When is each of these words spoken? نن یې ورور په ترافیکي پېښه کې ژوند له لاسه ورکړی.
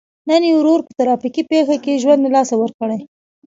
نن 0.29 0.41
یې 0.47 0.53
ورور 0.57 0.79
په 0.85 0.91
ترافیکي 0.99 1.43
پېښه 1.51 1.75
کې 1.83 2.01
ژوند 2.03 2.21
له 2.25 2.29
لاسه 2.35 2.53
ورکړی. 2.57 2.99